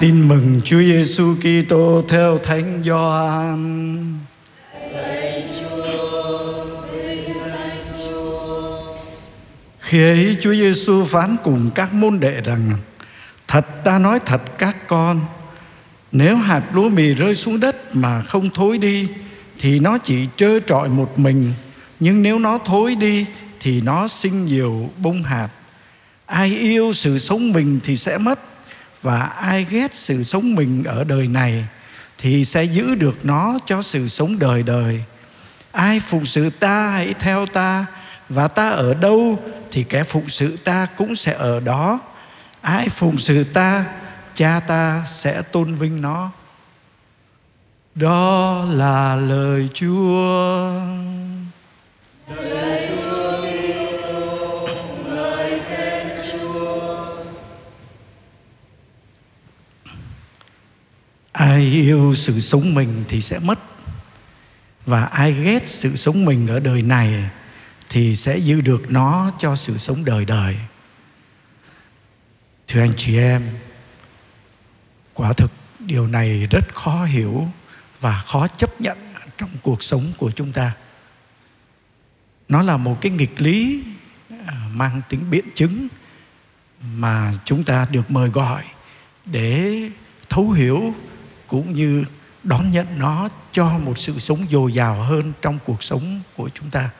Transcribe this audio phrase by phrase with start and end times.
[0.00, 4.18] Tin mừng Chúa Giêsu Kitô theo Thánh Gioan.
[9.78, 12.70] Khi ấy Chúa Giêsu phán cùng các môn đệ rằng:
[13.48, 15.20] Thật ta nói thật các con,
[16.12, 19.08] nếu hạt lúa mì rơi xuống đất mà không thối đi
[19.58, 21.52] thì nó chỉ trơ trọi một mình,
[22.00, 23.26] nhưng nếu nó thối đi
[23.60, 25.48] thì nó sinh nhiều bông hạt.
[26.26, 28.40] Ai yêu sự sống mình thì sẽ mất
[29.02, 31.64] và ai ghét sự sống mình ở đời này
[32.18, 35.04] thì sẽ giữ được nó cho sự sống đời đời.
[35.72, 37.86] Ai phụng sự ta hãy theo ta
[38.28, 42.00] và ta ở đâu thì kẻ phụng sự ta cũng sẽ ở đó.
[42.60, 43.84] Ai phụng sự ta,
[44.34, 46.30] cha ta sẽ tôn vinh nó.
[47.94, 50.70] Đó là lời Chúa.
[61.58, 63.58] Ai yêu sự sống mình thì sẽ mất.
[64.86, 67.30] Và ai ghét sự sống mình ở đời này
[67.88, 70.56] thì sẽ giữ được nó cho sự sống đời đời.
[72.68, 73.42] Thưa anh chị em,
[75.14, 77.48] quả thực điều này rất khó hiểu
[78.00, 78.98] và khó chấp nhận
[79.38, 80.72] trong cuộc sống của chúng ta.
[82.48, 83.84] Nó là một cái nghịch lý
[84.46, 85.88] à, mang tính biện chứng
[86.94, 88.64] mà chúng ta được mời gọi
[89.24, 89.82] để
[90.28, 90.94] thấu hiểu
[91.48, 92.04] cũng như
[92.44, 96.70] đón nhận nó cho một sự sống dồi dào hơn trong cuộc sống của chúng
[96.70, 96.90] ta.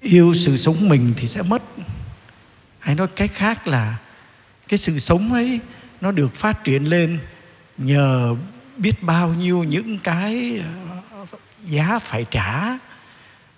[0.00, 1.62] Yêu sự sống mình thì sẽ mất.
[2.78, 3.98] Hay nói cách khác là
[4.68, 5.60] cái sự sống ấy
[6.00, 7.18] nó được phát triển lên
[7.78, 8.36] nhờ
[8.76, 10.60] biết bao nhiêu những cái
[11.10, 11.26] ờ,
[11.64, 12.78] giá phải trả.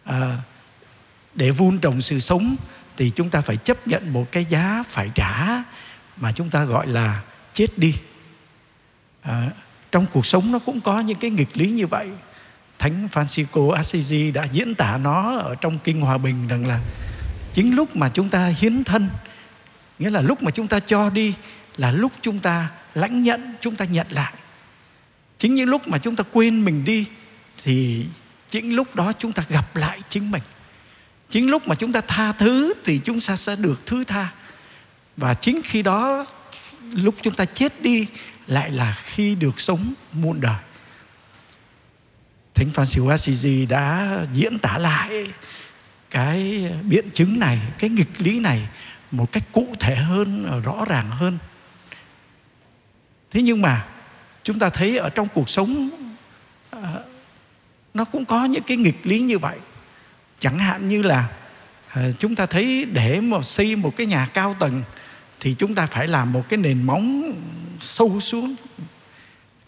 [0.04, 0.38] À,
[1.38, 2.56] để vun trồng sự sống
[2.96, 5.62] thì chúng ta phải chấp nhận một cái giá phải trả
[6.16, 7.22] mà chúng ta gọi là
[7.52, 7.94] chết đi.
[9.22, 9.50] À,
[9.92, 12.08] trong cuộc sống nó cũng có những cái nghịch lý như vậy.
[12.78, 16.80] Thánh Francisco Assisi đã diễn tả nó ở trong kinh hòa bình rằng là
[17.52, 19.08] chính lúc mà chúng ta hiến thân
[19.98, 21.34] nghĩa là lúc mà chúng ta cho đi
[21.76, 24.32] là lúc chúng ta lãnh nhận chúng ta nhận lại.
[25.38, 27.06] Chính những lúc mà chúng ta quên mình đi
[27.64, 28.06] thì
[28.50, 30.42] chính lúc đó chúng ta gặp lại chính mình
[31.30, 34.32] chính lúc mà chúng ta tha thứ thì chúng ta sẽ được thứ tha.
[35.16, 36.26] Và chính khi đó
[36.92, 38.06] lúc chúng ta chết đi
[38.46, 40.56] lại là khi được sống muôn đời.
[42.54, 45.32] Thánh Francis Assisi đã diễn tả lại
[46.10, 48.68] cái biện chứng này, cái nghịch lý này
[49.10, 51.38] một cách cụ thể hơn, rõ ràng hơn.
[53.30, 53.86] Thế nhưng mà
[54.44, 55.90] chúng ta thấy ở trong cuộc sống
[56.70, 57.04] ờ,
[57.94, 59.58] nó cũng có những cái nghịch lý như vậy
[60.40, 61.28] chẳng hạn như là
[61.92, 64.82] ờ, chúng ta thấy để mà xây một cái nhà cao tầng
[65.40, 67.32] thì chúng ta phải làm một cái nền móng
[67.80, 68.54] sâu xuống.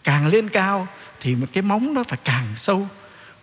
[0.03, 0.87] Càng lên cao
[1.19, 2.87] thì cái móng nó phải càng sâu.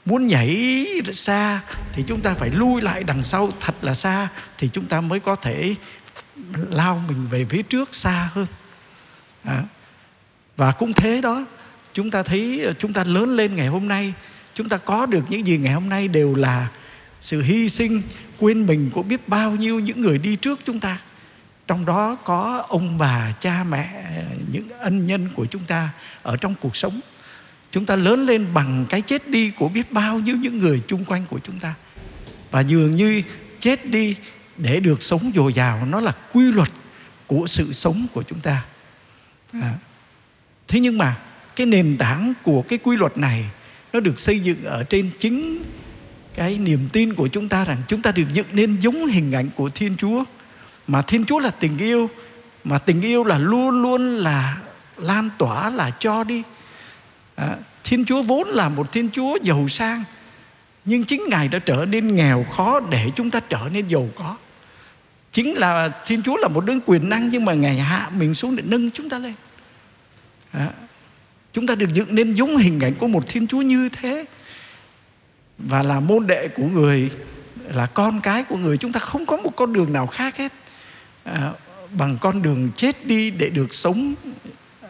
[0.05, 1.61] Muốn nhảy xa
[1.93, 4.29] thì chúng ta phải lui lại đằng sau thật là xa
[4.59, 5.75] thì chúng ta mới có thể
[6.53, 8.47] lao mình về phía trước xa hơn.
[9.45, 9.63] À.
[10.57, 11.45] và cũng thế đó,
[11.93, 14.13] chúng ta thấy ờ, chúng ta lớn lên ngày hôm nay,
[14.55, 16.69] chúng ta có được những gì ngày hôm nay đều là
[17.21, 18.03] sự hy sinh,
[18.39, 21.01] quên mình của biết bao nhiêu những người đi trước chúng ta.
[21.67, 24.05] Trong đó có ông bà, cha mẹ,
[24.53, 25.91] những ân nhân của chúng ta
[26.23, 27.01] ở trong cuộc sống.
[27.71, 31.05] Chúng ta lớn lên bằng cái chết đi của biết bao nhiêu những người chung
[31.05, 31.75] quanh của chúng ta.
[32.51, 33.23] Và dường như
[33.61, 34.17] chết đi
[34.57, 36.71] để được sống dồi dào, nó là quy luật
[37.27, 38.65] của sự sống của chúng ta.
[39.53, 39.75] À.
[40.69, 41.17] thế nhưng mà
[41.57, 43.45] cái nền tảng của cái quy luật này
[43.93, 45.63] nó được xây dựng ở trên chính
[46.39, 49.49] cái niềm tin của chúng ta rằng chúng ta được dựng nên giống hình ảnh
[49.57, 50.25] của Thiên Chúa.
[50.87, 52.11] Mà Thiên Chúa là tình yêu
[52.65, 54.59] mà tình yêu là luôn luôn là
[54.97, 56.43] lan tỏa là cho đi.
[57.35, 60.05] À, Thiên Chúa vốn là một Thiên Chúa giàu sang
[60.85, 64.37] nhưng chính Ngài đã trở nên nghèo khó để chúng ta trở nên giàu có.
[65.33, 68.57] Chính là Thiên Chúa là một đấng quyền năng nhưng mà Ngài hạ mình xuống
[68.57, 69.35] để nâng chúng ta lên.
[70.53, 70.69] À,
[71.53, 74.25] chúng ta được dựng nên giống hình ảnh của một Thiên Chúa như thế
[75.59, 77.11] và là môn đệ của người
[77.75, 78.77] là con cái của người.
[78.77, 80.53] Chúng ta không có một con đường nào khác hết.
[81.25, 81.53] À,
[81.93, 84.15] bằng con đường chết đi để được sống
[84.83, 84.89] à,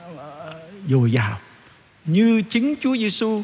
[0.88, 1.40] dồi dào.
[2.04, 3.42] Như chính Chúa Giêsu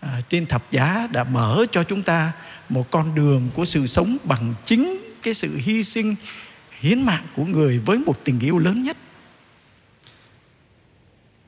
[0.00, 2.32] à, trên thập giá đã mở cho chúng ta
[2.68, 6.14] một con đường của sự sống bằng chính cái sự hy sinh
[6.80, 8.96] hiến mạng của người với một tình yêu lớn nhất.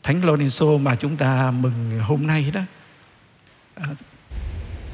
[0.02, 2.60] Thánh Lorenzo mà chúng ta mừng hôm nay đó
[3.74, 3.86] à,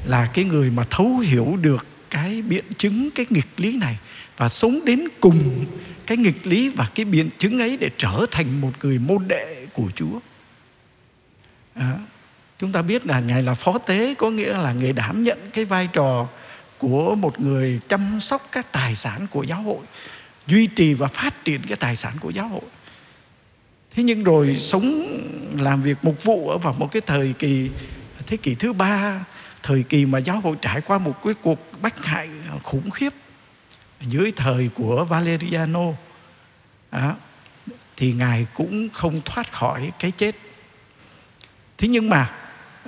[0.05, 3.97] là cái người mà thấu hiểu được cái biện chứng cái nghịch lý này
[4.37, 5.65] và sống đến cùng
[6.05, 9.65] cái nghịch lý và cái biện chứng ấy để trở thành một người môn đệ
[9.73, 10.19] của Chúa.
[11.75, 11.93] À,
[12.59, 15.65] chúng ta biết là ngài là phó tế có nghĩa là người đảm nhận cái
[15.65, 16.27] vai trò
[16.77, 19.85] của một người chăm sóc các tài sản của giáo hội
[20.47, 22.61] duy trì và phát triển cái tài sản của giáo hội
[23.91, 25.17] thế nhưng rồi sống
[25.57, 27.69] làm việc mục vụ ở vào một cái thời kỳ
[28.29, 29.25] thế kỷ thứ ba
[29.63, 32.29] thời kỳ mà giáo hội trải qua một cái cuộc bách hại
[32.63, 33.13] khủng khiếp
[34.01, 35.85] dưới thời của Valeriano
[36.89, 37.15] à,
[37.97, 40.35] thì ngài cũng không thoát khỏi cái chết.
[41.77, 42.31] Thế nhưng mà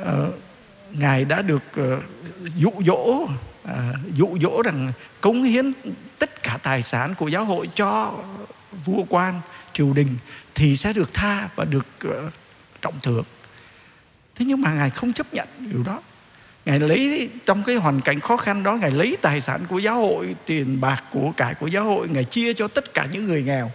[0.01, 0.07] uh,
[0.91, 2.03] ngài đã được uh,
[2.55, 3.27] dụ dỗ
[3.63, 4.91] à, dụ dỗ rằng
[5.21, 5.73] cống hiến
[6.19, 8.13] tất cả tài sản của giáo hội cho
[8.85, 9.41] vua quan
[9.73, 10.17] triều đình
[10.55, 12.33] thì sẽ được tha và được uh,
[12.81, 13.23] trọng thưởng
[14.41, 16.01] thế nhưng mà ngài không chấp nhận điều đó.
[16.65, 19.95] Ngài lấy trong cái hoàn cảnh khó khăn đó ngài lấy tài sản của giáo
[19.95, 23.43] hội tiền bạc của cải của giáo hội ngài chia cho tất cả những người
[23.43, 23.71] nghèo.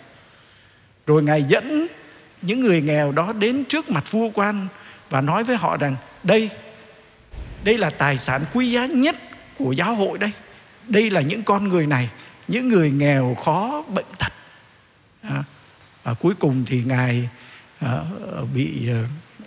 [1.06, 1.86] Rồi ngài dẫn
[2.42, 4.66] những người nghèo đó đến trước mặt vua quan
[5.10, 6.50] và nói với họ rằng đây
[7.64, 9.16] đây là tài sản quý giá nhất
[9.58, 10.30] của giáo hội đây.
[10.88, 12.10] Đây là những con người này
[12.48, 14.32] những người nghèo khó bệnh tật.
[15.22, 15.44] À,
[16.02, 17.28] và cuối cùng thì ngài
[17.80, 17.98] à,
[18.54, 19.02] bị à,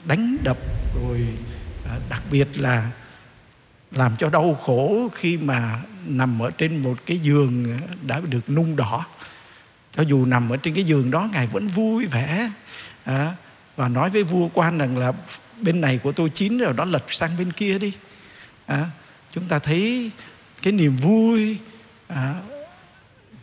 [0.09, 0.57] đánh đập
[0.95, 1.27] rồi
[1.89, 2.91] à, đặc biệt là
[3.91, 8.49] làm cho đau khổ khi mà nằm ở trên một cái giường à, đã được
[8.49, 9.05] nung đỏ.
[9.95, 12.51] Cho dù nằm ở trên cái giường đó ngài vẫn vui vẻ
[13.03, 13.33] à,
[13.75, 15.13] và nói với vua quan rằng là
[15.61, 17.93] bên này của tôi chín rồi đó lật sang bên kia đi.
[18.65, 18.85] À,
[19.31, 20.11] chúng ta thấy
[20.61, 21.57] cái niềm vui
[22.07, 22.35] à,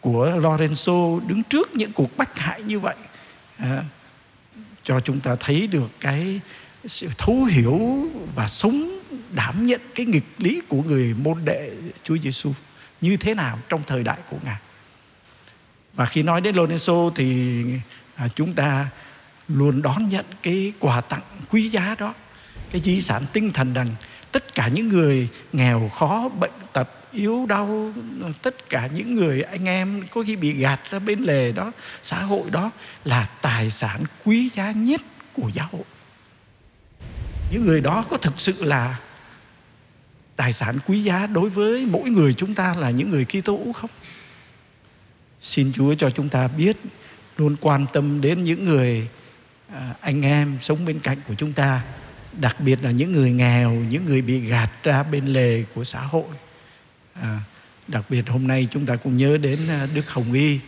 [0.00, 2.96] của Lorenzo đứng trước những cuộc bách hại như vậy
[3.58, 3.82] à,
[4.86, 6.40] cho chúng ta thấy được cái
[6.84, 9.00] sự thấu hiểu và sống,
[9.32, 11.72] đảm nhận cái nghịch lý của người môn đệ
[12.02, 12.52] Chúa Giêsu
[13.00, 14.56] như thế nào trong thời đại của ngài.
[15.94, 17.62] Và khi nói đến Lorenzo thì
[18.14, 18.88] à, chúng ta
[19.48, 22.14] luôn đón nhận cái quà tặng quý giá đó,
[22.70, 23.88] cái di sản tinh thần rằng
[24.32, 27.92] tất cả những người nghèo khó, bệnh tật yếu đau,
[28.42, 31.72] tất cả những người anh em có khi bị gạt ra bên lề đó,
[32.02, 32.70] xã hội đó
[33.04, 35.00] là tài sản quý giá nhất
[35.32, 35.84] của giáo hội
[37.50, 39.00] những người đó có thực sự là
[40.36, 43.90] tài sản quý giá đối với mỗi người chúng ta là những người Kitô không?
[45.40, 46.76] Xin Chúa cho chúng ta biết,
[47.36, 49.08] luôn quan tâm đến những người
[49.72, 51.82] à, anh em sống bên cạnh của chúng ta,
[52.32, 56.00] đặc biệt là những người nghèo, những người bị gạt ra bên lề của xã
[56.00, 56.24] hội
[57.22, 57.40] à,
[57.88, 60.60] đặc biệt hôm nay chúng ta cũng nhớ đến à, Đức Hồng Y.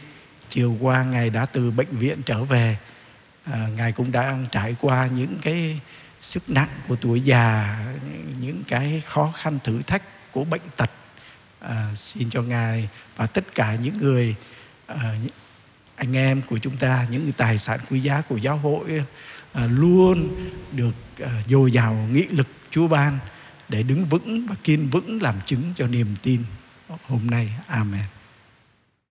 [0.48, 2.76] Chiều qua ngài đã từ bệnh viện trở về.
[3.44, 5.80] À, ngài cũng đã trải qua những cái
[6.20, 7.78] sức nặng của tuổi già
[8.40, 10.90] những cái khó khăn thử thách của bệnh tật.
[11.60, 14.34] À, xin cho ngài và tất cả những người
[14.86, 15.14] à,
[15.96, 19.04] anh em của chúng ta những tài sản quý giá của giáo hội
[19.52, 20.36] à, luôn
[20.72, 23.18] được à, dồi dào nghị lực Chúa ban
[23.68, 26.42] để đứng vững và kiên vững làm chứng cho niềm tin
[27.08, 27.48] hôm nay.
[27.66, 28.04] Amen.